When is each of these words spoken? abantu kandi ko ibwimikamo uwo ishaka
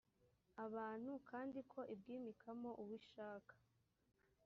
abantu 0.65 1.11
kandi 1.29 1.59
ko 1.71 1.79
ibwimikamo 1.93 2.69
uwo 2.81 2.93
ishaka 3.01 3.53